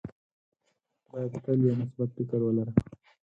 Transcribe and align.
باید 1.11 1.33
تل 1.43 1.59
یو 1.67 1.75
مثبت 1.81 2.09
فکر 2.17 2.39
ولره. 2.43 2.73